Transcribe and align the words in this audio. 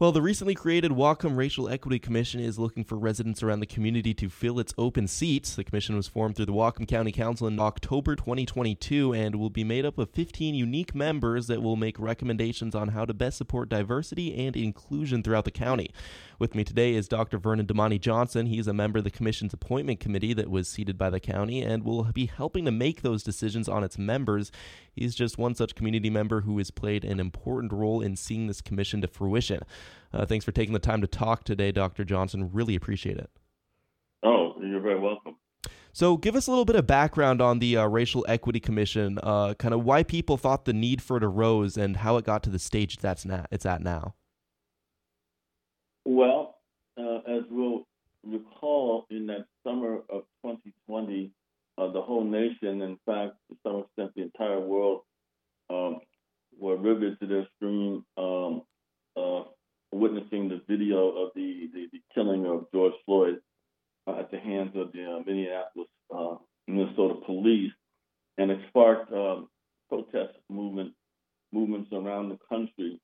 Well, 0.00 0.10
the 0.10 0.20
recently 0.20 0.56
created 0.56 0.90
Whatcom 0.90 1.36
Racial 1.36 1.68
Equity 1.68 2.00
Commission 2.00 2.40
is 2.40 2.58
looking 2.58 2.82
for 2.82 2.98
residents 2.98 3.44
around 3.44 3.60
the 3.60 3.66
community 3.66 4.12
to 4.14 4.28
fill 4.28 4.58
its 4.58 4.74
open 4.76 5.06
seats. 5.06 5.54
The 5.54 5.62
commission 5.62 5.94
was 5.94 6.08
formed 6.08 6.34
through 6.34 6.46
the 6.46 6.52
Whatcom 6.52 6.88
County 6.88 7.12
Council 7.12 7.46
in 7.46 7.60
October 7.60 8.16
2022 8.16 9.12
and 9.12 9.36
will 9.36 9.50
be 9.50 9.62
made 9.62 9.84
up 9.84 9.96
of 9.96 10.10
15 10.10 10.56
unique 10.56 10.96
members 10.96 11.46
that 11.46 11.62
will 11.62 11.76
make 11.76 11.96
recommendations 12.00 12.74
on 12.74 12.88
how 12.88 13.04
to 13.04 13.14
best 13.14 13.38
support 13.38 13.68
diversity 13.68 14.34
and 14.44 14.56
inclusion 14.56 15.22
throughout 15.22 15.44
the 15.44 15.52
county. 15.52 15.92
With 16.38 16.54
me 16.54 16.64
today 16.64 16.94
is 16.94 17.06
Dr. 17.06 17.38
Vernon 17.38 17.66
Damani 17.66 18.00
Johnson. 18.00 18.46
He's 18.46 18.66
a 18.66 18.72
member 18.72 18.98
of 18.98 19.04
the 19.04 19.10
commission's 19.10 19.54
appointment 19.54 20.00
committee 20.00 20.32
that 20.32 20.50
was 20.50 20.68
seated 20.68 20.98
by 20.98 21.10
the 21.10 21.20
county 21.20 21.62
and 21.62 21.84
will 21.84 22.04
be 22.12 22.26
helping 22.26 22.64
to 22.64 22.72
make 22.72 23.02
those 23.02 23.22
decisions 23.22 23.68
on 23.68 23.84
its 23.84 23.98
members. 23.98 24.50
He's 24.92 25.14
just 25.14 25.38
one 25.38 25.54
such 25.54 25.74
community 25.74 26.10
member 26.10 26.40
who 26.40 26.58
has 26.58 26.70
played 26.70 27.04
an 27.04 27.20
important 27.20 27.72
role 27.72 28.00
in 28.00 28.16
seeing 28.16 28.48
this 28.48 28.60
commission 28.60 29.00
to 29.02 29.08
fruition. 29.08 29.60
Uh, 30.12 30.26
thanks 30.26 30.44
for 30.44 30.52
taking 30.52 30.72
the 30.72 30.80
time 30.80 31.00
to 31.00 31.06
talk 31.06 31.44
today, 31.44 31.70
Dr. 31.70 32.04
Johnson. 32.04 32.50
Really 32.52 32.74
appreciate 32.74 33.18
it. 33.18 33.30
Oh, 34.24 34.54
you're 34.60 34.80
very 34.80 34.98
welcome. 34.98 35.36
So, 35.92 36.16
give 36.16 36.34
us 36.34 36.48
a 36.48 36.50
little 36.50 36.64
bit 36.64 36.74
of 36.74 36.88
background 36.88 37.40
on 37.40 37.60
the 37.60 37.76
uh, 37.76 37.86
Racial 37.86 38.26
Equity 38.28 38.58
Commission, 38.58 39.20
uh, 39.22 39.54
kind 39.54 39.72
of 39.72 39.84
why 39.84 40.02
people 40.02 40.36
thought 40.36 40.64
the 40.64 40.72
need 40.72 41.00
for 41.00 41.16
it 41.16 41.22
arose, 41.22 41.76
and 41.76 41.98
how 41.98 42.16
it 42.16 42.24
got 42.24 42.42
to 42.42 42.50
the 42.50 42.58
stage 42.58 42.96
that's 42.96 43.24
na- 43.24 43.46
it's 43.52 43.64
at 43.64 43.80
now. 43.80 44.14
Well, 46.04 46.56
uh, 46.98 47.18
as 47.26 47.42
we'll 47.50 47.86
recall, 48.24 49.06
in 49.10 49.26
that 49.26 49.46
summer 49.66 49.96
of 50.10 50.24
2020, 50.44 51.30
uh, 51.78 51.92
the 51.92 52.02
whole 52.02 52.24
nation, 52.24 52.82
in 52.82 52.98
fact, 53.06 53.34
to 53.50 53.56
some 53.62 53.78
extent, 53.80 54.12
the 54.14 54.22
entire 54.22 54.60
world, 54.60 55.00
um, 55.70 56.00
were 56.58 56.76
riveted 56.76 57.18
to 57.20 57.26
their 57.26 57.48
screen 57.56 58.04
um, 58.18 58.62
uh, 59.16 59.42
witnessing 59.92 60.48
the 60.48 60.60
video 60.68 61.08
of 61.08 61.30
the, 61.34 61.68
the, 61.72 61.86
the 61.92 62.00
killing 62.14 62.46
of 62.46 62.66
George 62.72 62.92
Floyd 63.06 63.38
uh, 64.06 64.18
at 64.18 64.30
the 64.30 64.38
hands 64.38 64.72
of 64.76 64.92
the 64.92 65.04
uh, 65.04 65.20
Minneapolis, 65.26 65.88
uh, 66.14 66.36
Minnesota 66.68 67.14
police, 67.24 67.72
and 68.36 68.50
it 68.50 68.58
sparked 68.68 69.10
um, 69.12 69.48
protest 69.88 70.34
movement 70.50 70.92
movements 71.52 71.88
around 71.92 72.28
the 72.28 72.38
country 72.48 73.00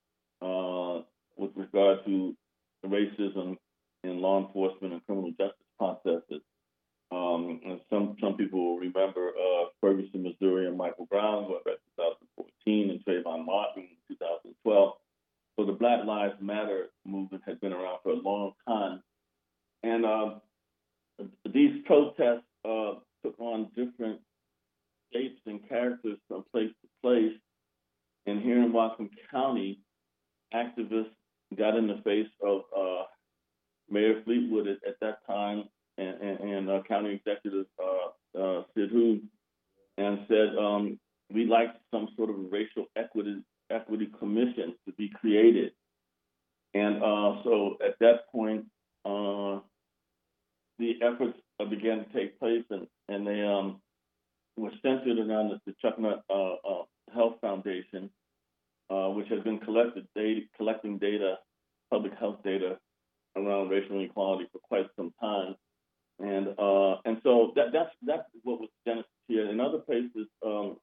with 1.37 1.51
regard 1.57 2.05
to 2.05 2.37
racism 2.89 3.57
in 4.05 4.21
law 4.21 4.45
enforcement 4.47 4.93
and 4.93 5.05
criminal 5.07 5.31
justice 5.31 5.55
processes. 5.79 6.43
Um, 7.13 7.61
some 7.91 8.17
some 8.21 8.37
people 8.37 8.61
will 8.65 8.79
remember 8.79 9.31
uh, 9.31 9.65
Ferguson, 9.81 10.23
Missouri, 10.23 10.67
and 10.67 10.79
Michael 10.79 11.07
Brown, 11.07 11.45
who 11.45 11.55
back 11.65 11.79
2014, 11.97 12.91
and 12.91 13.05
Trayvon 13.05 13.45
Martin 13.45 13.83
in 13.83 14.17
2012. 14.17 14.93
So 15.59 15.67
the 15.67 15.73
Black 15.73 16.05
Lives 16.07 16.37
Matter 16.41 16.91
movement 17.05 17.43
has 17.47 17.59
been 17.59 17.73
around 17.73 17.99
for 18.03 18.11
a 18.13 18.17
long 18.17 18.53
time, 18.67 19.03
and 19.83 20.07
uh, 20.07 20.31
these 21.53 21.83
protests 21.85 22.47
uh, 22.65 22.95
took 23.25 23.39
on 23.39 23.69
different 23.75 24.21
shapes 25.13 25.41
and 25.47 25.69
characters 25.69 26.19
from 26.29 26.45
place 26.53 26.71
to 26.83 26.89
place. 27.03 27.37
And 28.27 28.41
here 28.41 28.63
in 28.63 28.73
Whatcom 28.73 29.11
County, 29.31 29.81
activists 30.55 31.11
got 31.57 31.77
in 31.77 31.87
the 31.87 32.01
face 32.05 32.29
of 32.43 32.63
uh, 32.77 33.05
Mayor 33.89 34.23
Fleetwood 34.25 34.69
at, 34.69 34.79
at, 34.87 35.01
that 35.01 35.27
time 35.27 35.65
and, 35.99 36.21
and, 36.21 36.41
and 36.41 36.71
uh, 36.71 36.83
County 36.87 37.15
Executive 37.15 37.67
uh, 37.83 38.39
uh 38.39 38.63
Sidhu 38.77 39.21
said, 40.29 40.57
um, 40.59 40.99
we'd 41.33 41.49
like 41.49 41.71
some 41.93 42.09
sort 42.17 42.31
of 42.31 42.37
racial 42.51 42.87
equity 42.97 43.43
equity 43.71 44.09
commission 44.19 44.75
to 44.87 44.93
be 44.95 45.09
created. 45.21 45.73
And 46.75 46.97
uh, 46.97 47.43
so 47.45 47.77
at 47.85 47.95
that 48.01 48.31
point, 48.33 48.65
uh, 49.05 49.61
the 50.79 50.95
efforts 51.03 51.39
began 51.69 51.99
to 51.99 52.13
take 52.13 52.39
place, 52.39 52.65
and, 52.71 52.87
and 53.09 53.27
they 53.27 53.43
um, 53.43 53.81
were 54.57 54.73
centered 54.83 55.19
around 55.19 55.51
the, 55.51 55.61
the 55.67 55.75
Chuckanut 55.85 56.23
Health 57.15 57.35
Foundation, 57.41 58.11
uh, 58.89 59.09
which 59.09 59.29
has 59.29 59.43
been 59.43 59.59
collected 59.59 60.07
data, 60.15 60.41
collecting 60.57 60.99
data, 60.99 61.37
public 61.91 62.13
health 62.19 62.39
data 62.45 62.79
around 63.37 63.69
racial 63.69 63.97
inequality 63.97 64.49
for 64.53 64.59
quite 64.61 64.87
some 64.97 65.13
time. 65.21 65.55
And 66.19 66.49
uh, 66.59 66.97
and 67.05 67.19
so 67.23 67.53
that, 67.57 67.67
that's 67.73 67.91
that's 68.03 68.29
what 68.43 68.61
was 68.61 68.69
genesis 68.87 69.11
here. 69.27 69.49
In 69.51 69.59
other 69.59 69.79
places, 69.79 70.27
um, 70.45 70.77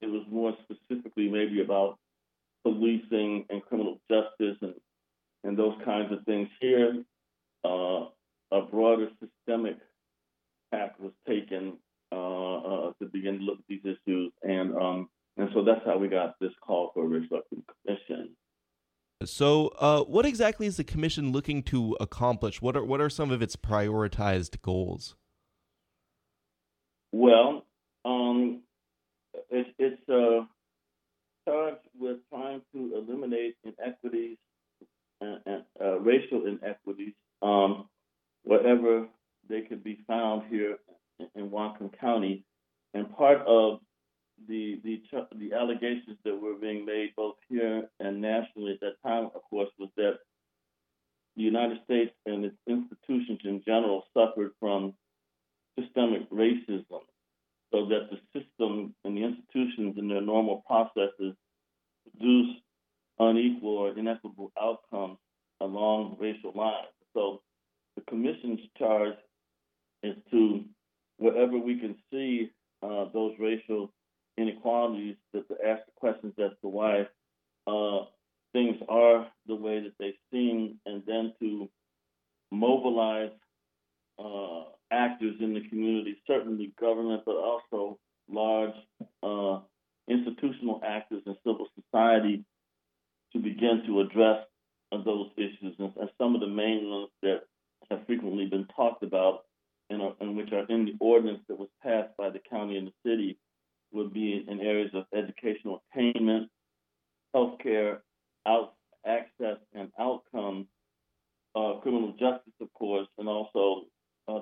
it 0.00 0.06
was 0.06 0.24
more 0.30 0.54
specifically 0.62 1.28
maybe 1.28 1.62
about 1.62 1.98
policing 2.62 3.46
and 3.50 3.62
criminal 3.62 4.00
justice 4.08 4.56
and 4.60 4.74
and 5.42 5.58
those 5.58 5.74
kinds 5.84 6.12
of 6.12 6.24
things. 6.26 6.48
Here, 6.60 7.02
uh, 7.64 8.06
a 8.52 8.62
broader 8.70 9.08
systemic 9.20 9.78
tack 10.72 10.94
was 11.00 11.12
taken 11.26 11.78
uh, 12.12 12.56
uh, 12.58 12.92
to 13.00 13.06
begin 13.12 13.38
to 13.38 13.44
look 13.44 13.58
at 13.58 13.64
these 13.68 13.84
issues, 13.84 14.32
and 14.42 14.76
um, 14.76 15.08
and 15.36 15.48
so 15.54 15.64
that's 15.64 15.84
how 15.84 15.98
we 15.98 16.08
got 16.08 16.34
this 16.40 16.52
call 16.64 16.90
for 16.94 17.04
a 17.04 17.08
racial 17.08 17.38
equity 17.38 17.64
commission. 17.84 18.36
So, 19.32 19.68
uh, 19.78 20.02
what 20.02 20.26
exactly 20.26 20.66
is 20.66 20.76
the 20.76 20.84
commission 20.84 21.32
looking 21.32 21.62
to 21.64 21.96
accomplish? 21.98 22.60
What 22.60 22.76
are 22.76 22.84
what 22.84 23.00
are 23.00 23.08
some 23.08 23.30
of 23.30 23.40
its 23.40 23.56
prioritized 23.56 24.60
goals? 24.60 25.14
Well, 27.12 27.64
um, 28.04 28.60
it's 29.48 29.70
it's 29.78 30.06
uh, 30.06 30.44
charged 31.48 31.80
with 31.98 32.18
trying 32.28 32.60
to 32.74 32.94
eliminate 32.94 33.56
inequities 33.64 34.36
and, 35.22 35.40
and 35.46 35.62
uh, 35.80 35.98
racial 36.00 36.44
inequities, 36.46 37.14
um, 37.40 37.88
wherever 38.42 39.06
they 39.48 39.62
could 39.62 39.82
be 39.82 40.00
found 40.06 40.42
here 40.50 40.76
in, 41.18 41.28
in 41.34 41.48
Whatcom 41.48 41.98
County, 41.98 42.44
and 42.92 43.10
part 43.16 43.38
of 43.46 43.80
the 44.48 44.80
the 44.84 45.02
the 45.36 45.52
allegations 45.52 46.18
that 46.24 46.40
were 46.40 46.54
being 46.54 46.84
made 46.84 47.12
both 47.16 47.36
here 47.48 47.88
and 48.00 48.20
nationally 48.20 48.72
at 48.72 48.80
that 48.80 49.08
time, 49.08 49.26
of 49.34 49.42
course, 49.50 49.70
was 49.78 49.90
that 49.96 50.18
the 51.36 51.42
United 51.42 51.78
States 51.84 52.12
and 52.26 52.44
its 52.44 52.56
institutions 52.66 53.40
in 53.44 53.62
general 53.64 54.04
suffered 54.14 54.52
from 54.60 54.94
systemic 55.78 56.28
racism, 56.30 57.02
so 57.72 57.86
that 57.86 58.10
the 58.10 58.18
system 58.38 58.94
and 59.04 59.16
the 59.16 59.24
institutions 59.24 59.94
and 59.96 60.10
their 60.10 60.20
normal 60.20 60.62
processes 60.66 61.34
produce 62.04 62.56
unequal 63.18 63.76
or 63.78 63.98
inequitable 63.98 64.52
outcomes 64.60 65.18
along 65.60 66.16
racial 66.20 66.52
lines. 66.54 66.88
So 67.14 67.40
the 67.96 68.02
commission's 68.02 68.60
charge 68.78 69.14
is 70.02 70.16
to 70.30 70.64
wherever 71.18 71.56
we 71.56 71.78
can 71.78 71.94
see 72.10 72.50
uh, 72.82 73.06
those 73.12 73.34
racial 73.38 73.92
inequalities 74.36 75.16
that 75.32 75.46
to 75.48 75.54
ask 75.66 75.84
the 75.86 75.92
questions 75.96 76.34
as 76.38 76.50
to 76.62 76.68
why 76.68 77.06
uh, 77.66 78.04
things 78.52 78.76
are 78.88 79.28
the 79.46 79.54
way 79.54 79.80
that 79.80 79.92
they 79.98 80.14
seem, 80.30 80.78
and 80.84 81.02
then 81.06 81.32
to 81.40 81.68
mobilize 82.52 83.30
uh, 84.18 84.64
actors 84.92 85.36
in 85.40 85.54
the 85.54 85.66
community, 85.68 86.16
certainly 86.26 86.72
government, 86.78 87.22
but 87.24 87.36
also 87.36 87.98
large 88.28 88.74
uh, 89.22 89.60
institutional 90.08 90.80
actors 90.84 91.22
and 91.26 91.36
civil 91.44 91.66
society 91.80 92.44
to 93.32 93.38
begin 93.38 93.82
to 93.86 94.00
address 94.00 94.44
those 95.04 95.28
issues. 95.36 95.74
And, 95.78 95.92
and, 95.98 96.10
some 96.18 96.34
of 96.34 96.40
the 96.42 96.46
main 96.46 96.88
ones 96.88 97.08
that 97.22 97.40
have 97.90 98.06
frequently 98.06 98.46
been 98.46 98.66
talked 98.76 99.02
about 99.02 99.44
and, 99.88 100.02
are, 100.02 100.12
and 100.20 100.36
which 100.36 100.52
are 100.52 100.66
in 100.68 100.84
the 100.84 100.94
ordinance 101.00 101.40
that 101.48 101.58
was 101.58 101.68
passed 101.82 102.14
by 102.18 102.28
the 102.28 102.40
county 102.50 102.76
and 102.76 102.88
the 102.88 103.10
city 103.10 103.38
would 103.92 104.12
be 104.12 104.44
in 104.46 104.60
areas 104.60 104.90
of 104.94 105.04
educational 105.14 105.82
attainment, 105.94 106.50
healthcare, 107.34 107.98
out, 108.46 108.74
access 109.06 109.58
and 109.74 109.90
outcomes, 109.98 110.66
uh, 111.54 111.74
criminal 111.82 112.12
justice, 112.12 112.54
of 112.60 112.72
course, 112.74 113.08
and 113.18 113.28
also 113.28 113.82
uh, 114.28 114.40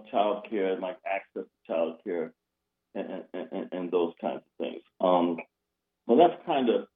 care, 0.70 0.81
like 0.81 0.96
access 1.06 1.44
to 1.44 1.72
child 1.72 2.00
care 2.05 2.32
and, 2.94 3.25
and, 3.34 3.69
and, 3.72 3.90
those 3.90 4.12
kinds 4.20 4.40
of 4.40 4.67
things. 4.67 4.82
Um, 5.00 5.37
so 6.08 6.17
that's 6.17 6.34
kind 6.44 6.69
of 6.69 6.87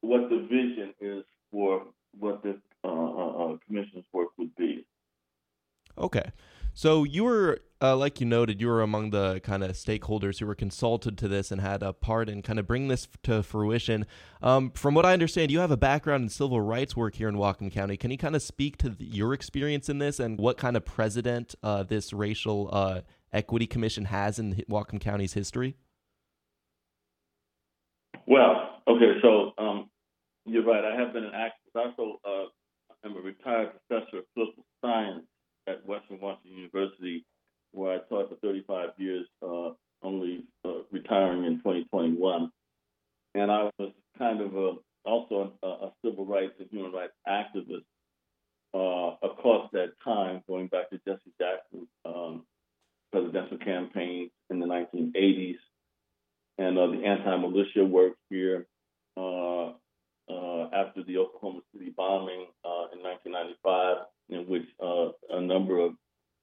what 0.00 0.30
the 0.30 0.46
vision 0.48 0.94
is 1.00 1.24
for 1.50 1.86
what 2.18 2.42
this 2.42 2.56
uh, 2.84 2.88
uh, 2.88 3.52
uh 3.52 3.56
commission's 3.66 4.04
work 4.12 4.28
would 4.38 4.54
be. 4.56 4.86
Okay. 5.98 6.30
So 6.74 7.04
you 7.04 7.24
were, 7.24 7.60
uh, 7.82 7.96
like 7.96 8.20
you 8.20 8.26
noted, 8.26 8.60
you 8.60 8.68
were 8.68 8.80
among 8.80 9.10
the 9.10 9.40
kind 9.42 9.64
of 9.64 9.72
stakeholders 9.72 10.38
who 10.38 10.46
were 10.46 10.54
consulted 10.54 11.18
to 11.18 11.26
this 11.26 11.50
and 11.50 11.60
had 11.60 11.82
a 11.82 11.92
part 11.92 12.28
in 12.28 12.40
kind 12.40 12.60
of 12.60 12.66
bringing 12.66 12.86
this 12.86 13.08
to 13.24 13.42
fruition. 13.42 14.06
Um, 14.40 14.70
from 14.70 14.94
what 14.94 15.04
I 15.04 15.12
understand, 15.12 15.50
you 15.50 15.58
have 15.58 15.72
a 15.72 15.76
background 15.76 16.22
in 16.22 16.28
civil 16.28 16.60
rights 16.60 16.96
work 16.96 17.16
here 17.16 17.28
in 17.28 17.34
Whatcom 17.34 17.72
County. 17.72 17.96
Can 17.96 18.12
you 18.12 18.18
kind 18.18 18.36
of 18.36 18.42
speak 18.42 18.76
to 18.78 18.88
the, 18.88 19.04
your 19.04 19.34
experience 19.34 19.88
in 19.88 19.98
this 19.98 20.20
and 20.20 20.38
what 20.38 20.56
kind 20.56 20.76
of 20.76 20.84
president 20.84 21.56
uh, 21.64 21.82
this 21.82 22.12
racial 22.12 22.70
uh, 22.72 23.00
equity 23.32 23.66
commission 23.66 24.04
has 24.04 24.38
in 24.38 24.54
Whatcom 24.70 25.00
County's 25.00 25.32
history? 25.32 25.74
Well, 28.26 28.80
okay, 28.86 29.18
so 29.20 29.52
um, 29.58 29.90
you're 30.46 30.64
right. 30.64 30.84
I 30.84 30.94
have 31.00 31.12
been 31.12 31.24
an 31.24 31.32
activist. 31.32 31.74
I 31.74 31.88
also 31.88 32.20
uh, 32.24 32.44
am 33.04 33.16
a 33.16 33.20
retired 33.20 33.72
professor 33.88 34.18
of 34.18 34.24
political 34.34 34.64
science 34.80 35.24
at 35.66 35.84
Western 35.84 36.20
Washington 36.20 36.58
University, 36.58 37.24
where 37.72 37.94
I 37.94 37.98
taught 38.08 38.28
for 38.28 38.36
35 38.36 38.90
years, 38.98 39.26
uh, 39.42 39.70
only 40.02 40.44
uh, 40.64 40.82
retiring 40.90 41.44
in 41.44 41.58
2021. 41.58 42.50
And 43.34 43.50
I 43.50 43.70
was 43.78 43.92
kind 44.18 44.40
of 44.40 44.56
a, 44.56 44.72
also 45.04 45.52
a, 45.62 45.66
a, 45.66 45.92
civil 46.04 46.26
rights 46.26 46.54
and 46.58 46.68
human 46.70 46.92
rights 46.92 47.12
activist 47.26 47.84
uh, 48.74 49.16
across 49.26 49.70
that 49.72 49.92
time, 50.04 50.42
going 50.48 50.66
back 50.68 50.90
to 50.90 51.00
Jesse 51.06 51.32
Jackson's 51.40 51.88
um, 52.04 52.44
presidential 53.10 53.58
campaigns 53.58 54.30
in 54.50 54.60
the 54.60 54.66
1980s 54.66 55.56
and 56.58 56.78
uh, 56.78 56.86
the 56.86 57.04
anti-militia 57.04 57.84
work 57.84 58.14
here 58.30 58.66
uh, 59.16 59.68
uh, 60.30 60.68
after 60.72 61.02
the 61.06 61.18
Oklahoma 61.18 61.60
City 61.72 61.92
bombing 61.96 62.46
uh, 62.64 62.92
in 62.92 63.02
1995, 63.02 63.96
in 64.30 64.46
which 64.48 64.66
uh, 64.82 65.08
a 65.36 65.40
number 65.40 65.80
of 65.80 65.92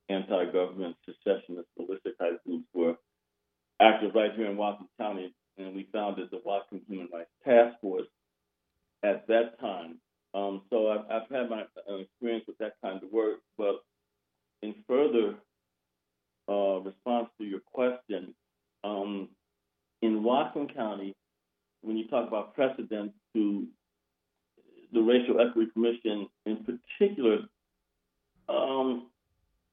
anti-government 0.09 0.95
secessionist 1.05 1.67
militia 1.77 2.15
type 2.19 2.41
groups 2.45 2.65
were 2.73 2.95
active 3.81 4.13
right 4.13 4.31
here 4.35 4.49
in 4.49 4.57
Whatcom 4.57 4.87
County, 4.99 5.33
and 5.57 5.75
we 5.75 5.87
founded 5.93 6.29
the 6.31 6.37
Whatcom 6.37 6.81
Human 6.87 7.07
Rights 7.13 7.29
Task 7.49 7.79
Force 7.81 8.07
at 9.03 9.27
that 9.27 9.59
time. 9.59 9.99
Um, 10.33 10.61
so 10.69 10.89
I've, 10.89 11.05
I've, 11.09 11.29
had 11.29 11.49
my 11.49 11.63
uh, 11.89 11.95
experience 11.95 12.45
with 12.47 12.57
that 12.59 12.73
kind 12.83 13.01
of 13.01 13.11
work, 13.11 13.39
but 13.57 13.79
in 14.61 14.75
further 14.87 15.35
uh, 16.47 16.79
response 16.81 17.29
to 17.39 17.45
your 17.45 17.61
question, 17.61 18.35
um, 18.83 19.29
in 20.03 20.21
Whatcom 20.21 20.73
County, 20.73 21.15
when 21.81 21.97
you 21.97 22.07
talk 22.07 22.27
about 22.27 22.53
precedent 22.53 23.13
to 23.33 23.67
the 24.93 25.01
Racial 25.01 25.41
Equity 25.41 25.71
Commission 25.71 26.27
in 26.45 26.57
particular, 26.57 27.39
um, 28.47 29.07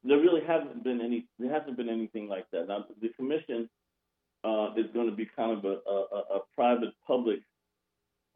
there 0.05 0.19
really 0.19 0.43
hasn't 0.47 0.85
been 0.85 1.01
any. 1.01 1.27
There 1.39 1.53
hasn't 1.53 1.77
been 1.77 1.89
anything 1.89 2.29
like 2.29 2.47
that. 2.53 2.69
Now, 2.69 2.85
the 3.01 3.09
commission 3.17 3.69
uh, 4.45 4.69
is 4.77 4.87
going 4.95 5.11
to 5.11 5.17
be 5.17 5.29
kind 5.37 5.59
of 5.59 5.65
a, 5.65 5.79
a, 5.91 6.37
a 6.37 6.41
private-public 6.55 7.41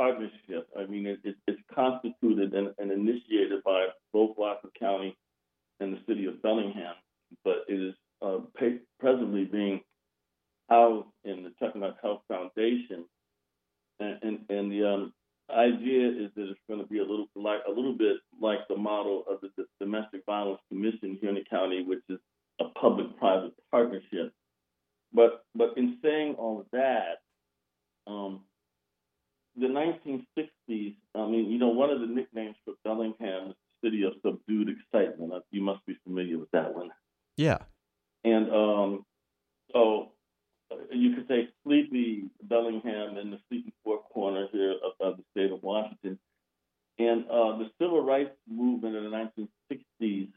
partnership. 0.01 0.67
I 0.79 0.87
mean, 0.87 1.05
it, 1.05 1.19
it, 1.25 1.37
it's 1.47 1.61
constituted 1.75 2.55
and, 2.55 2.71
and, 2.79 2.91
initiated 2.91 3.63
by 3.63 3.89
both 4.15 4.35
Whatcom 4.35 4.73
County 4.79 5.15
and 5.79 5.93
the 5.93 5.99
city 6.09 6.25
of 6.25 6.41
Bellingham, 6.41 6.95
but 7.45 7.65
it 7.69 7.75
is 7.75 7.95
uh, 8.23 8.39
presently 8.99 9.45
being 9.45 9.83
housed 10.71 11.09
in 11.25 11.43
the 11.43 11.53
Chuckanut 11.61 11.97
Health 12.01 12.23
Foundation, 12.29 13.05
and 13.99 14.19
and, 14.23 14.39
and 14.49 14.73
the 14.73 14.89
um, 14.89 15.13
idea 15.55 16.09
is 16.09 16.31
that 16.35 16.49
it's 16.49 16.61
going 16.67 16.81
to 16.81 16.87
be 16.87 17.01
a 17.01 17.05
little 17.05 17.29
like 17.35 17.61
a 17.69 17.71
little 17.71 17.93
bit 17.93 18.17
like 18.41 18.61
the 18.71 18.77
model 18.77 19.25
of 19.29 19.43
the, 19.43 19.51
the 19.59 19.67
Domestic 19.81 20.23
Violence 20.25 20.61
Commission 20.71 21.19
here 21.21 21.29
in 21.29 21.35
the 21.35 21.45
county, 21.51 21.83
which 21.83 22.01
is 22.09 22.19
a 22.59 22.65
public-private 22.81 23.53
partnership. 23.71 24.33
But 25.13 25.45
but 25.55 25.77
in 25.77 25.99
saying 26.03 26.37
all 26.39 26.61
of 26.61 26.67
that, 26.73 27.19
um, 28.07 28.41
the 29.57 29.67
1960s. 29.67 30.95
I 31.15 31.27
mean, 31.27 31.51
you 31.51 31.59
know, 31.59 31.69
one 31.69 31.91
of 31.91 32.01
the 32.01 32.07
nicknames 32.07 32.57
for 32.65 32.75
Bellingham 32.85 33.51
is 33.51 33.55
the 33.83 33.89
city 33.89 34.03
of 34.05 34.13
subdued 34.25 34.69
excitement. 34.69 35.33
You 35.51 35.63
must 35.63 35.85
be 35.87 35.97
familiar 36.05 36.39
with 36.39 36.51
that 36.53 36.75
one. 36.75 36.91
Yeah. 37.37 37.59
And 38.25 38.51
um, 38.53 39.05
so 39.73 40.13
you 40.93 41.15
could 41.15 41.29
say 41.29 41.49
sleepy 41.65 42.25
Bellingham 42.43 43.17
in 43.17 43.31
the 43.31 43.39
sleepy 43.49 43.73
four 43.85 44.03
corner 44.03 44.47
here 44.53 44.73
of, 44.73 44.93
of 45.01 45.17
the 45.17 45.25
state 45.33 45.53
of 45.53 45.63
Washington. 45.63 46.19
And 46.99 47.25
uh, 47.25 47.57
the 47.57 47.71
civil 47.81 48.05
rights 48.05 48.37
movement 48.49 48.95
in 48.95 49.05
the 49.05 49.49
1960s, 50.03 50.29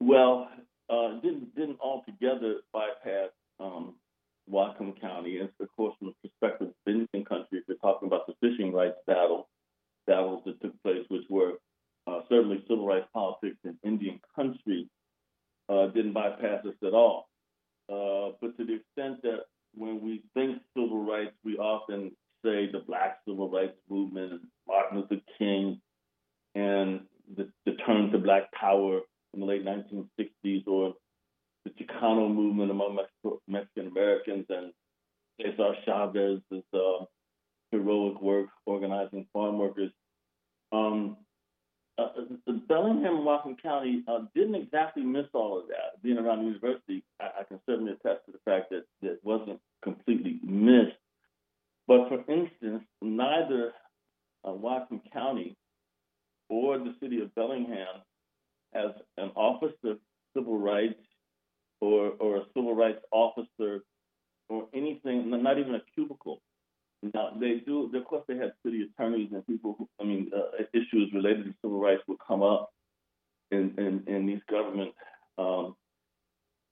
well, 0.00 0.48
uh, 0.88 1.20
didn't 1.20 1.54
didn't 1.54 1.78
altogether 1.80 2.56
bypass 2.72 3.30
um, 3.60 3.94
Whatcom 4.50 5.00
County. 5.00 5.38
And 5.38 5.48
of 5.60 5.68
course, 5.76 5.94
from 5.98 6.08
the 6.08 6.28
perspective 6.28 6.68
of 6.68 6.74
Indian 6.86 7.24
country, 7.24 7.58
if 7.58 7.64
you're 7.68 7.76
talking 7.76 8.08
about 8.08 8.26
the 8.26 8.34
fishing 8.40 8.72
rights 8.72 8.96
battle, 9.06 9.48
battles 10.06 10.42
that 10.46 10.60
took 10.60 10.82
place, 10.82 11.04
which 11.08 11.24
were 11.30 11.54
uh, 12.06 12.20
certainly 12.28 12.64
civil 12.68 12.86
rights 12.86 13.06
politics 13.14 13.58
in 13.64 13.78
Indian 13.84 14.20
country, 14.34 14.88
uh, 15.68 15.86
didn't 15.88 16.12
bypass 16.12 16.64
us 16.66 16.74
at 16.82 16.92
all. 16.92 17.28
Uh, 17.90 18.32
but 18.40 18.56
to 18.56 18.64
the 18.64 18.74
extent 18.74 19.22
that 19.22 19.44
when 19.74 20.00
we 20.00 20.22
think 20.34 20.58
civil 20.76 21.04
rights, 21.04 21.34
we 21.44 21.56
often 21.56 22.12
say 22.44 22.70
the 22.70 22.82
Black 22.86 23.18
civil 23.26 23.50
rights 23.50 23.76
movement 23.88 24.32
and 24.32 24.40
Martin 24.66 24.98
Luther 24.98 25.22
King 25.38 25.80
and 26.54 27.00
the, 27.36 27.48
the 27.66 27.72
turn 27.86 28.10
to 28.10 28.18
Black 28.18 28.50
power 28.52 29.00
in 29.34 29.40
the 29.40 29.46
late 29.46 29.64
1960s, 29.64 30.59
or 30.70 30.94
the 31.64 31.70
Chicano 31.70 32.32
movement 32.32 32.70
among 32.70 32.98
Mexican 33.46 33.88
Americans 33.88 34.46
and 34.48 34.72
Cesar 35.40 35.74
Chavez's 35.84 36.64
uh, 36.74 37.04
heroic 37.70 38.20
work 38.20 38.48
organizing 38.66 39.26
farm 39.32 39.58
workers. 39.58 39.90
Um, 40.72 41.16
uh, 41.98 42.08
uh 42.48 42.52
Bellingham 42.68 43.16
and 43.16 43.26
Whatcom 43.26 43.60
County 43.60 44.02
uh, 44.08 44.20
didn't 44.34 44.54
exactly 44.54 45.02
miss 45.02 45.26
all 45.34 45.58
of 45.58 45.68
that. 45.68 46.02
Being 46.02 46.18
around 46.18 46.38
the 46.38 46.44
university, 46.44 47.04
I, 47.20 47.40
I, 47.40 47.44
can 47.44 47.60
certainly 47.66 47.92
attest 47.92 48.24
to 48.26 48.32
the 48.32 48.38
fact 48.44 48.70
that 48.70 48.84
it 49.02 49.20
wasn't 49.22 49.60
completely 49.82 50.38
missed. 50.42 50.96
But 51.86 52.08
for 52.08 52.20
instance, 52.30 52.84
neither 53.02 53.72
uh, 54.44 54.50
Whatcom 54.50 55.00
County 55.12 55.56
or 56.48 56.78
the 56.78 56.94
city 57.00 57.20
of 57.20 57.34
Bellingham 57.34 58.02
has 58.72 58.92
an 59.16 59.30
office 59.34 59.74
of 59.84 59.98
civil 60.36 60.58
rights 60.58 61.00
or, 61.80 62.12
or 62.20 62.38
a 62.38 62.42
civil 62.54 62.74
rights 62.74 63.00
officer 63.10 63.82
or 64.48 64.66
anything, 64.74 65.30
not 65.30 65.58
even 65.58 65.74
a 65.74 65.82
cubicle 65.94 66.40
now 67.02 67.30
they 67.38 67.62
do. 67.66 67.90
Of 67.94 68.04
course, 68.04 68.24
they 68.28 68.36
had 68.36 68.52
city 68.64 68.82
attorneys 68.82 69.30
and 69.32 69.46
people. 69.46 69.74
Who, 69.78 69.88
I 70.00 70.04
mean, 70.04 70.30
uh, 70.36 70.62
issues 70.72 71.10
related 71.14 71.44
to 71.46 71.54
civil 71.62 71.80
rights 71.80 72.02
would 72.08 72.18
come 72.26 72.42
up 72.42 72.70
in 73.50 73.74
in, 73.78 74.04
in 74.12 74.26
these 74.26 74.42
government 74.50 74.92
um, 75.38 75.76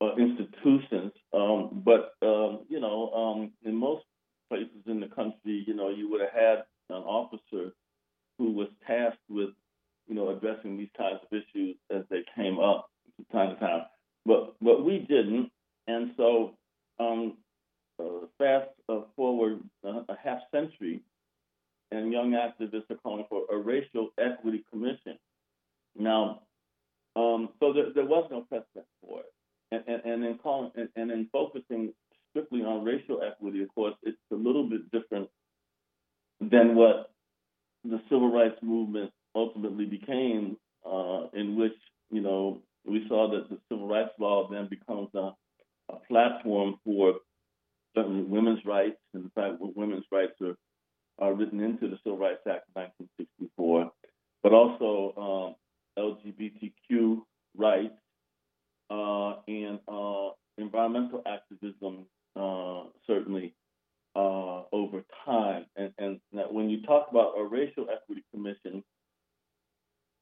uh, 0.01 0.15
institutions. 0.17 1.13
Um, 1.33 1.83
but 1.85 2.13
um, 2.23 2.61
you 2.69 2.81
know, 2.81 3.11
um, 3.13 3.53
in 3.65 3.75
most 3.75 4.05
places 4.51 4.85
in 4.87 5.01
the 5.01 5.09
country, 5.09 5.65
you 5.67 5.75
know, 5.75 5.89
you 5.89 6.11
would 6.11 6.21
have 6.21 6.33
had 6.33 6.59
an 6.91 7.03
officer 7.03 7.73
who 8.39 8.53
was 8.53 8.69
tasked 8.87 9.19
with, 9.29 9.51
you 10.07 10.15
know, 10.15 10.31
addressing 10.31 10.77
these 10.77 10.89
kinds 10.97 11.19
of 11.23 11.37
issues 11.37 11.77
as 11.91 12.03
they 12.11 12.23
came 12.37 12.59
up 12.59 12.89
time 13.33 13.55
to 13.55 13.61
time. 13.61 13.83
But 14.27 14.55
but 14.61 14.85
we 14.85 14.99
didn't, 14.99 15.51
and 15.87 16.13
so 16.17 16.55
um, 17.01 17.37
uh, 18.01 18.27
fast 18.39 18.71
uh, 18.89 19.01
forward 19.17 19.61
uh, 19.85 20.03
a 20.09 20.17
half 20.23 20.41
century, 20.53 21.03
and 21.91 22.13
young 22.13 22.33
activists 22.33 22.91
are 22.91 22.97
calling 22.97 23.25
for 23.29 23.43
a 23.53 23.57
racial 23.57 24.11
equity 24.19 24.65
commission. 24.71 25.19
Now, 25.97 26.43
um, 27.17 27.51
so 27.59 27.73
there, 27.73 27.87
there, 27.95 28.05
was 28.05 28.29
no 28.31 28.43
precedent 28.43 28.87
for 29.01 29.21
it, 29.21 29.33
and, 29.73 29.83
and, 29.87 30.13
and 30.13 30.25
in 30.25 30.39
calling 30.39 30.71
and, 30.77 30.89
and 30.97 31.11
in 31.11 31.29
focusing 31.33 31.93
strictly 32.31 32.61
on 32.61 32.85
racial 32.85 33.21
equity, 33.23 33.63
of 33.63 33.75
course, 33.75 33.95
it's 34.03 34.19
a 34.33 34.37
little 34.37 34.69
bit 34.69 34.91
different 34.91 35.29
than 36.41 36.75
what 36.77 37.11
the 37.85 38.01
civil 38.09 38.31
rights 38.31 38.59
movement 38.63 39.11
ultimately 39.35 39.87
became, 39.87 40.57
uh, 40.87 41.25
in 41.33 41.57
which 41.57 41.75
you 42.11 42.21
know 42.21 42.61
we 42.89 43.07
saw 43.09 43.31
that 43.31 43.49
the 43.49 43.59
civil 43.71 43.89
rights 43.89 44.13
law 44.19 44.49
then 44.51 44.69
becomes 44.69 45.09
a, 45.15 45.33
a 45.91 45.97
platform 46.09 46.77
for 46.85 47.15
certainly 47.95 48.23
women's 48.23 48.65
rights, 48.65 48.99
and 49.15 49.25
the 49.25 49.31
fact 49.31 49.57
women's 49.61 50.05
rights 50.11 50.41
are, 50.41 50.57
are 51.19 51.35
written 51.35 51.61
into 51.61 51.89
the 51.89 51.99
Civil 52.05 52.19
Rights 52.19 52.43
Act 52.49 52.69
of 52.69 52.83
1964, 53.19 53.91
but 54.43 54.53
also 54.53 55.57
um, 55.99 56.03
LGBTQ 56.03 57.21
rights 57.57 57.95
uh, 58.91 59.35
and 59.49 59.79
uh, 59.89 60.31
environmental 60.59 61.23
activism, 61.27 62.07
uh, 62.37 62.85
certainly 63.07 63.55
uh, 64.17 64.63
over 64.73 65.03
time. 65.25 65.67
And, 65.77 65.93
and 65.99 66.21
when 66.51 66.71
you 66.71 66.83
talk 66.83 67.09
about 67.11 67.35
a 67.39 67.45
racial 67.45 67.87
equity 67.93 68.25
commission, 68.33 68.85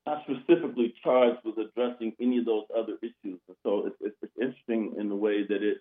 not 0.06 0.22
specifically 0.22 0.94
charged 1.02 1.40
with 1.44 1.56
addressing 1.58 2.12
any 2.20 2.38
of 2.38 2.44
those 2.44 2.64
other 2.76 2.94
issues. 3.02 3.40
So 3.64 3.86
it's, 3.86 3.96
it's, 4.00 4.16
interesting 4.40 4.94
in 4.98 5.08
the 5.08 5.16
way 5.16 5.46
that 5.48 5.62
it 5.62 5.78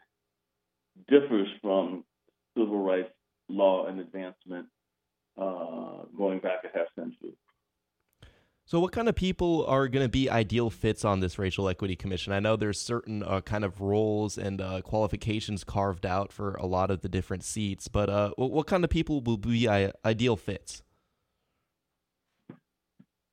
differs 1.09 1.47
from 1.61 2.05
civil 2.57 2.79
rights 2.79 3.11
law 3.49 3.85
and 3.85 3.99
advancement 3.99 4.67
uh, 5.37 6.05
going 6.17 6.39
back 6.39 6.63
a 6.63 6.77
half 6.77 6.87
century. 6.97 7.35
So, 8.67 8.79
what 8.79 8.93
kind 8.93 9.09
of 9.09 9.15
people 9.15 9.65
are 9.67 9.87
going 9.89 10.05
to 10.05 10.09
be 10.09 10.29
ideal 10.29 10.69
fits 10.69 11.03
on 11.05 11.19
this 11.19 11.37
racial 11.37 11.67
equity 11.67 11.95
commission? 11.95 12.33
I 12.33 12.39
know 12.39 12.55
there's 12.55 12.79
certain 12.79 13.21
uh, 13.21 13.41
kind 13.41 13.63
of 13.65 13.81
roles 13.81 14.37
and 14.37 14.61
uh, 14.61 14.81
qualifications 14.81 15.63
carved 15.63 16.05
out 16.05 16.31
for 16.31 16.55
a 16.55 16.65
lot 16.65 16.89
of 16.89 17.01
the 17.01 17.09
different 17.09 17.43
seats, 17.43 17.87
but 17.87 18.09
uh, 18.09 18.31
what 18.37 18.67
kind 18.67 18.83
of 18.83 18.89
people 18.89 19.21
will 19.21 19.37
be 19.37 19.67
ideal 19.67 20.37
fits? 20.37 20.81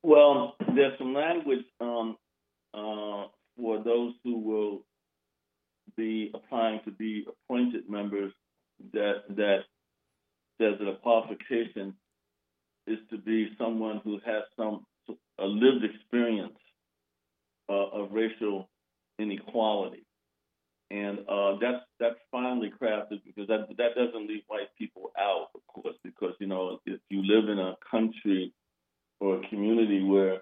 Well, 0.03 0.55
there's 0.75 0.97
some 0.99 1.13
language 1.13 1.65
um, 1.79 2.17
uh, 2.73 3.27
for 3.57 3.81
those 3.83 4.13
who 4.23 4.39
will 4.39 4.85
be 5.95 6.31
applying 6.33 6.81
to 6.85 6.91
be 6.91 7.25
appointed 7.27 7.89
members 7.89 8.33
that 8.93 9.23
that 9.29 9.59
says 10.59 10.73
that 10.79 10.89
a 10.89 10.97
qualification 10.97 11.93
is 12.85 12.97
to 13.11 13.17
be 13.17 13.49
someone 13.57 14.01
who 14.03 14.19
has 14.25 14.43
some 14.57 14.85
a 15.39 15.45
lived 15.45 15.85
experience 15.85 16.57
uh, 17.69 17.89
of 17.91 18.11
racial 18.11 18.69
inequality, 19.19 20.05
and 20.91 21.19
uh, 21.29 21.55
that's 21.61 21.83
that's 21.99 22.19
finely 22.31 22.69
crafted 22.69 23.21
because 23.25 23.47
that 23.47 23.67
that 23.77 23.95
doesn't 23.95 24.27
leave 24.27 24.43
white 24.47 24.69
people 24.77 25.11
out, 25.17 25.47
of 25.55 25.61
course, 25.67 25.95
because 26.03 26.33
you 26.39 26.47
know 26.47 26.79
if 26.85 26.99
you 27.09 27.21
live 27.23 27.49
in 27.49 27.59
a 27.59 27.75
country 27.89 28.53
community 29.53 30.03
where 30.03 30.41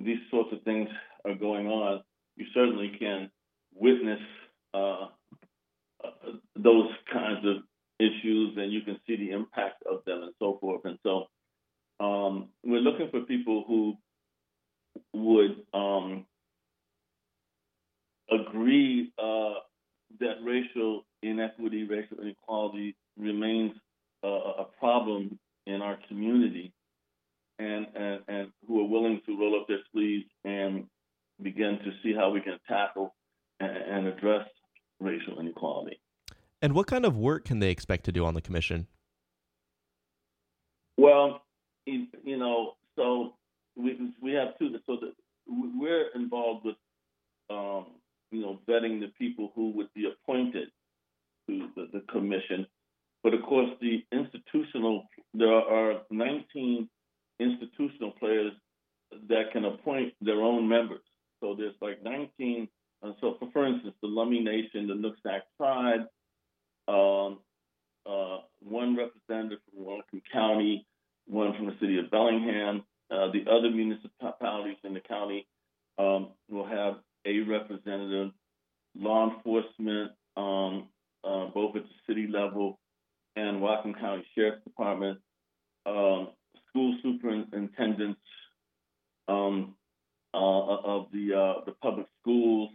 these 0.00 0.18
sorts 0.30 0.50
of 0.52 0.62
things 0.62 0.88
are 1.24 1.34
going 1.34 1.66
on, 1.66 2.02
you 2.36 2.46
certainly 2.54 2.92
can 2.98 3.30
witness 3.74 4.20
uh, 4.74 5.06
uh, 6.04 6.08
those 6.56 6.90
kinds 7.12 7.46
of 7.46 7.56
issues 7.98 8.56
and 8.56 8.72
you 8.72 8.80
can 8.82 8.98
see 9.06 9.16
the 9.16 9.30
impact 9.30 9.82
of 9.90 10.04
them 10.06 10.22
and 10.22 10.32
so 10.38 10.58
forth. 10.60 10.82
And 10.84 10.98
so 11.02 11.26
um, 12.00 12.48
we're 12.64 12.80
looking 12.80 13.08
for 13.10 13.20
people 13.20 13.64
who 13.66 13.96
would 15.12 15.62
um, 15.74 16.26
agree 18.30 19.12
uh, 19.18 19.54
that 20.20 20.36
racial 20.42 21.04
inequity, 21.22 21.84
racial 21.84 22.18
inequality 22.20 22.96
remains 23.16 23.72
a 24.24 24.64
problem 24.78 25.36
in 25.66 25.82
our 25.82 25.98
community 26.06 26.72
and, 27.62 27.86
and, 27.94 28.20
and 28.28 28.48
who 28.66 28.80
are 28.80 28.88
willing 28.88 29.20
to 29.26 29.38
roll 29.38 29.60
up 29.60 29.68
their 29.68 29.80
sleeves 29.92 30.26
and 30.44 30.84
begin 31.40 31.78
to 31.84 31.90
see 32.02 32.14
how 32.14 32.30
we 32.30 32.40
can 32.40 32.58
tackle 32.68 33.14
and, 33.60 33.76
and 33.76 34.06
address 34.08 34.46
racial 35.00 35.40
inequality. 35.40 36.00
And 36.60 36.74
what 36.74 36.86
kind 36.86 37.04
of 37.04 37.16
work 37.16 37.44
can 37.44 37.58
they 37.58 37.70
expect 37.70 38.04
to 38.04 38.12
do 38.12 38.24
on 38.24 38.34
the 38.34 38.40
commission? 38.40 38.86
Well, 40.96 41.42
you 41.86 42.06
know, 42.38 42.74
so 42.96 43.34
we 43.76 43.98
we 44.20 44.32
have 44.34 44.56
two. 44.58 44.70
So 44.86 44.98
that 45.00 45.14
we're 45.48 46.08
involved 46.14 46.64
with, 46.64 46.76
um, 47.50 47.86
you 48.30 48.42
know, 48.42 48.60
vetting 48.68 49.00
the 49.00 49.10
people 49.18 49.50
who 49.56 49.70
would 49.70 49.92
be 49.94 50.06
appointed 50.06 50.68
to 51.48 51.68
the, 51.74 51.88
the 51.92 52.00
commission. 52.12 52.66
But 53.24 53.34
of 53.34 53.42
course, 53.42 53.70
the 53.80 54.04
institutional 54.12 55.08
there 55.34 55.52
are 55.52 56.02
19 56.10 56.88
institutional 57.42 58.12
players 58.12 58.52
that 59.28 59.52
can 59.52 59.64
appoint 59.64 60.14
their 60.20 60.40
own 60.42 60.68
members. 60.68 61.02
So 61.40 61.54
there's 61.56 61.74
like 61.80 62.02
19. 62.02 62.68
Uh, 63.02 63.12
so, 63.20 63.36
for, 63.38 63.50
for 63.52 63.66
instance, 63.66 63.94
the 64.00 64.08
Lummi 64.08 64.42
Nation, 64.42 64.86
the 64.86 64.94
Nooksack 64.94 65.40
Tribe, 65.56 66.06
um, 66.88 67.40
uh, 68.06 68.38
one 68.60 68.96
representative 68.96 69.58
from 69.70 69.84
Whatcom 69.84 70.22
County, 70.32 70.86
one 71.26 71.54
from 71.56 71.66
the 71.66 71.76
city 71.80 71.98
of 71.98 72.10
Bellingham. 72.10 72.84
Uh, 73.10 73.30
the 73.32 73.44
other 73.50 73.70
municipalities 73.70 74.78
in 74.84 74.94
the 74.94 75.00
county 75.00 75.46
um, 75.98 76.30
will 76.48 76.66
have 76.66 76.94
a 77.26 77.40
representative. 77.40 78.30
Law 78.94 79.30
enforcement, 79.34 80.12
um, 80.36 80.88
uh, 81.24 81.46
both 81.54 81.76
at 81.76 81.82
the 81.82 81.88
city 82.06 82.26
level 82.26 82.78
and 83.36 83.60
Whatcom 83.60 83.98
County 83.98 84.24
Sheriff's 84.34 84.62
Department, 84.64 85.18
um, 85.86 86.28
school 86.68 86.96
superintendents 87.02 88.20
um, 89.28 89.74
uh, 90.34 90.38
of 90.38 91.06
the 91.12 91.34
uh, 91.34 91.64
the 91.66 91.72
public 91.82 92.06
schools, 92.20 92.70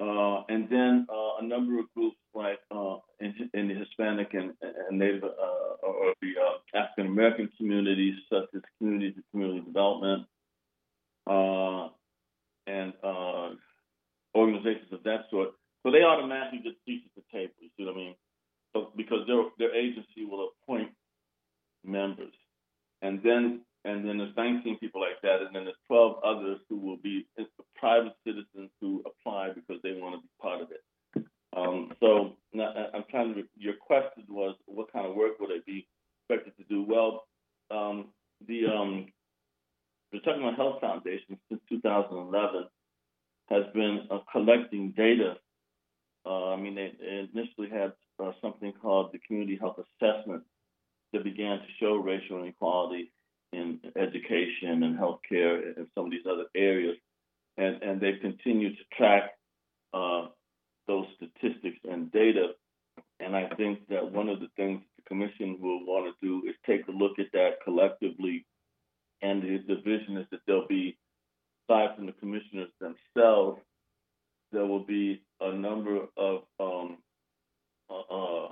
uh, 0.00 0.42
and 0.48 0.68
then 0.70 1.06
uh, 1.10 1.36
a 1.40 1.44
number 1.44 1.78
of 1.78 1.86
groups 1.94 2.16
like 2.34 2.58
uh, 2.70 2.96
in, 3.20 3.50
in, 3.54 3.68
the 3.68 3.74
Hispanic 3.74 4.32
and, 4.34 4.52
and 4.62 4.98
Native 4.98 5.24
or 5.24 6.14
the 6.22 6.32
African 6.74 7.06
American 7.06 7.50
communities, 7.56 8.14
such 8.32 8.44
as 8.54 8.62
community 8.78 9.12
to 9.12 9.22
community 9.30 9.60
development, 9.66 10.26
and 12.66 12.92
organizations 14.34 14.92
of 14.92 15.02
that 15.04 15.26
sort. 15.30 15.50
So 15.82 15.90
they 15.90 16.02
automatically 16.02 16.60
get 16.62 16.74
seats 16.86 17.06
at 17.06 17.22
the 17.22 17.26
table. 17.32 17.54
You 17.60 17.70
see 17.76 17.84
what 17.84 17.92
I 17.92 17.96
mean? 17.96 18.14
So 18.72 18.92
because 18.96 19.26
their 19.26 19.42
their 19.58 19.74
agency 19.74 20.24
will 20.24 20.50
appoint 20.50 20.90
members 21.84 22.32
and 23.02 23.20
then 23.22 23.62
and 23.84 24.08
then 24.08 24.18
there's 24.18 24.36
19 24.36 24.78
people 24.78 25.00
like 25.00 25.20
that, 25.22 25.42
and 25.44 25.54
then 25.54 25.64
there's 25.64 25.76
12 25.88 26.22
others 26.24 26.58
who 26.68 26.78
will 26.78 26.98
be 26.98 27.26
private 27.74 28.14
citizens 28.24 28.70
who 28.80 29.02
apply 29.04 29.50
because 29.52 29.82
they 29.82 29.90
want 29.92 30.14
to 30.14 30.22
be 30.22 30.28
part 30.40 30.62
of 30.62 30.68
it. 30.70 31.26
Um, 31.56 31.90
so 31.98 32.36
I'm 32.56 33.04
trying 33.10 33.34
to. 33.34 33.42
Your 33.56 33.74
question 33.74 34.24
was, 34.28 34.54
what 34.66 34.92
kind 34.92 35.04
of 35.04 35.16
work 35.16 35.40
would 35.40 35.50
I 35.50 35.58
be 35.66 35.86
expected 36.30 36.56
to 36.58 36.64
do? 36.72 36.84
Well, 36.88 37.24
um, 37.72 38.10
the 38.46 38.66
um, 38.66 39.06
the 40.12 40.18
Chuckanut 40.18 40.56
Health 40.56 40.80
Foundation 40.80 41.36
since 41.48 41.60
2011 41.68 42.66
has 43.52 43.64
been 43.74 44.06
uh, 44.10 44.18
collecting 44.30 44.92
data. 44.96 45.36
Uh, 46.24 46.50
I 46.54 46.56
mean, 46.56 46.74
they, 46.74 46.92
they 47.00 47.28
initially 47.32 47.68
had 47.68 47.92
uh, 48.22 48.32
something 48.40 48.72
called 48.80 49.12
the 49.12 49.18
Community 49.26 49.58
Health 49.60 49.78
Assessment 49.84 50.42
that 51.12 51.24
began 51.24 51.58
to 51.58 51.66
show 51.78 51.96
racial 51.96 52.40
inequality 52.42 53.12
in 53.52 53.80
education 53.96 54.82
and 54.82 54.98
healthcare 54.98 55.76
and 55.76 55.86
some 55.94 56.06
of 56.06 56.10
these 56.10 56.26
other 56.30 56.46
areas. 56.56 56.96
And, 57.58 57.82
and 57.82 58.00
they've 58.00 58.20
continued 58.20 58.78
to 58.78 58.96
track 58.96 59.32
uh, 59.92 60.28
those 60.86 61.06
statistics 61.16 61.78
and 61.84 62.10
data. 62.10 62.46
And 63.20 63.36
I 63.36 63.48
think 63.56 63.86
that 63.88 64.10
one 64.10 64.28
of 64.28 64.40
the 64.40 64.48
things 64.56 64.80
the 64.96 65.02
commission 65.06 65.58
will 65.60 65.84
want 65.84 66.04
to 66.06 66.26
do 66.26 66.48
is 66.48 66.54
take 66.66 66.88
a 66.88 66.92
look 66.92 67.18
at 67.18 67.32
that 67.32 67.62
collectively. 67.62 68.46
And 69.20 69.42
the, 69.42 69.58
the 69.68 69.80
vision 69.82 70.16
is 70.16 70.26
that 70.30 70.40
there'll 70.46 70.66
be, 70.66 70.96
aside 71.72 71.96
from 71.96 72.06
the 72.06 72.12
commissioners 72.12 72.70
themselves, 72.80 73.60
there 74.52 74.66
will 74.66 74.84
be 74.84 75.22
a 75.40 75.52
number 75.52 76.06
of 76.16 76.42
um, 76.60 76.98
uh, 77.90 78.14
uh 78.14 78.48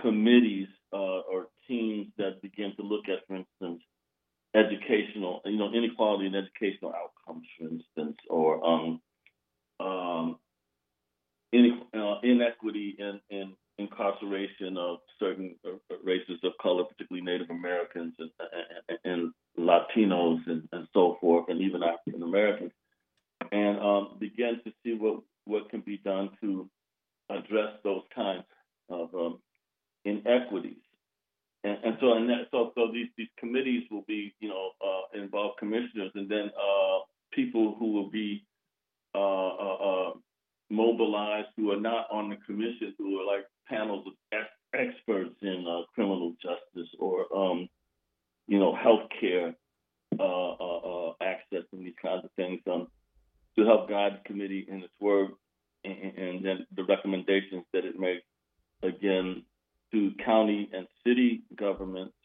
committees 0.00 0.68
uh, 0.92 0.96
or 0.96 1.48
teams 1.68 2.06
that 2.18 2.40
begin 2.42 2.72
to 2.76 2.82
look 2.82 3.08
at, 3.08 3.26
for 3.26 3.36
instance, 3.36 3.82
educational, 4.54 5.40
you 5.44 5.58
know, 5.58 5.72
inequality 5.72 6.26
in 6.26 6.34
educational 6.34 6.92
outcomes, 6.92 7.46
for 7.58 7.68
instance, 7.68 8.16
or 8.28 8.64
um, 8.64 9.00
um, 9.80 10.36
uh, 11.54 12.14
inequity 12.22 12.96
in, 12.98 13.20
in 13.30 13.54
incarceration 13.78 14.76
of 14.76 14.98
certain 15.18 15.56
uh, 15.66 15.72
races 16.04 16.38
of 16.44 16.52
color, 16.60 16.84
particularly 16.84 17.24
Native 17.24 17.50
Americans 17.50 18.14
and, 18.18 18.30
and, 18.88 18.98
and 19.04 19.32
Latinos 19.58 20.40
and, 20.46 20.68
and, 20.72 20.86
so 20.92 21.16
forth, 21.20 21.46
and 21.48 21.60
even 21.60 21.82
Americans, 22.32 22.72
and 23.50 23.78
um, 23.78 24.04
begin 24.18 24.54
to 24.64 24.70
see 24.82 24.94
what, 24.94 25.16
what 25.44 25.70
can 25.70 25.80
be 25.80 25.98
done 25.98 26.30
to 26.40 26.68
address 27.28 27.72
those 27.84 28.02
kinds 28.14 28.44
of 28.88 29.14
um, 29.14 29.38
inequities. 30.04 30.84
And, 31.64 31.78
and 31.84 31.96
so, 32.00 32.06
and 32.14 32.28
that, 32.30 32.48
so, 32.50 32.72
so 32.74 32.90
these 32.92 33.10
these 33.16 33.32
committees 33.38 33.84
will 33.90 34.04
be, 34.08 34.34
you 34.40 34.48
know, 34.48 34.70
uh, 34.88 35.22
involve 35.22 35.52
commissioners, 35.58 36.10
and 36.14 36.28
then 36.28 36.50
uh, 36.68 36.98
people 37.32 37.76
who 37.78 37.92
will 37.92 38.10
be 38.10 38.44
uh, 39.14 39.52
uh, 39.66 39.78
uh, 39.90 40.12
mobilized 40.70 41.48
who 41.56 41.70
are 41.70 41.80
not 41.80 42.06
on 42.10 42.30
the 42.30 42.36
commission, 42.46 42.94
who 42.98 43.20
are 43.20 43.26
like 43.26 43.44
panels 43.68 44.04
of 44.06 44.14
ex- 44.32 44.60
experts 44.74 45.36
in 45.42 45.64
uh, 45.68 45.82
criminal 45.94 46.32
justice 46.42 46.90
or, 46.98 47.26
um, 47.36 47.68
you 48.48 48.58
know, 48.58 48.72
healthcare 48.74 49.54
access 51.20 51.64
and 51.72 51.86
these 51.86 51.94
kinds 52.00 52.24
of 52.24 52.30
things, 52.36 52.60
um, 52.70 52.86
to 53.56 53.64
help 53.64 53.88
guide 53.88 54.18
the 54.18 54.28
committee 54.42 54.66
its 54.68 54.92
work, 55.00 55.30
and, 55.84 56.18
and 56.18 56.44
then 56.44 56.66
the 56.74 56.84
recommendations 56.84 57.64
that 57.72 57.84
it 57.84 57.98
makes. 57.98 58.24
Again, 58.82 59.44
to 59.92 60.10
county 60.24 60.68
and 60.72 60.86
city 61.06 61.42
governments, 61.56 62.16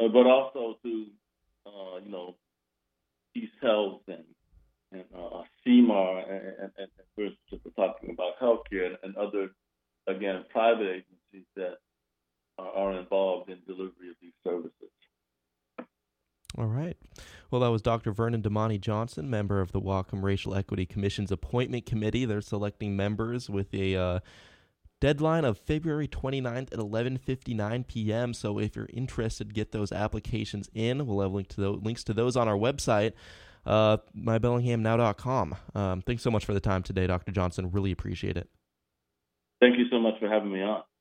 uh, 0.00 0.08
but 0.08 0.26
also 0.26 0.78
to, 0.82 1.06
uh, 1.66 1.98
you 2.02 2.10
know, 2.10 2.34
East 3.36 3.52
Health 3.62 4.00
and, 4.08 4.24
and 4.90 5.04
uh, 5.16 5.42
Sea 5.64 5.80
Mar, 5.80 6.18
and, 6.18 6.70
and, 6.76 6.88
we're 7.16 7.30
talking 7.76 8.10
about 8.10 8.40
healthcare 8.40 8.86
and, 8.86 8.96
and 9.04 9.16
other, 9.16 9.50
again, 10.08 10.44
private 10.50 10.88
agencies 10.88 11.46
that 11.54 11.74
are 12.58 12.98
involved 12.98 13.50
in 13.50 13.58
delivery 13.66 14.08
of 14.08 14.16
these 14.20 14.32
services. 14.42 14.90
All 16.58 16.66
right. 16.66 16.96
Well, 17.50 17.60
that 17.62 17.70
was 17.70 17.82
Dr. 17.82 18.12
Vernon 18.12 18.42
Damani 18.42 18.80
Johnson, 18.80 19.28
member 19.28 19.60
of 19.60 19.72
the 19.72 19.80
Whatcom 19.80 20.22
Racial 20.22 20.54
Equity 20.54 20.86
Commission's 20.86 21.32
Appointment 21.32 21.84
Committee. 21.84 22.24
They're 22.24 22.40
selecting 22.40 22.94
members 22.94 23.50
with 23.50 23.74
a 23.74 23.96
uh, 23.96 24.20
deadline 25.00 25.44
of 25.44 25.58
February 25.58 26.06
29th 26.06 26.72
at 26.72 26.78
11:59 26.78 27.86
p.m. 27.88 28.34
So 28.34 28.58
if 28.60 28.76
you're 28.76 28.88
interested, 28.92 29.52
get 29.52 29.72
those 29.72 29.90
applications 29.90 30.70
in. 30.74 31.06
We'll 31.06 31.20
have 31.22 31.32
link 31.32 31.48
to 31.48 31.60
the, 31.60 31.70
links 31.70 32.04
to 32.04 32.14
those 32.14 32.36
on 32.36 32.46
our 32.46 32.56
website, 32.56 33.14
uh, 33.66 33.96
mybellinghamnow.com. 34.16 35.56
Um, 35.74 36.02
thanks 36.02 36.22
so 36.22 36.30
much 36.30 36.44
for 36.44 36.54
the 36.54 36.60
time 36.60 36.84
today, 36.84 37.08
Dr. 37.08 37.32
Johnson. 37.32 37.70
Really 37.72 37.90
appreciate 37.90 38.36
it. 38.36 38.48
Thank 39.60 39.76
you 39.76 39.86
so 39.90 39.98
much 39.98 40.14
for 40.20 40.28
having 40.28 40.52
me 40.52 40.62
on. 40.62 40.82